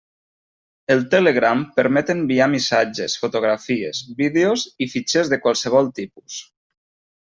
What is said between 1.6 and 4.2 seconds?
permet enviar missatges, fotografies,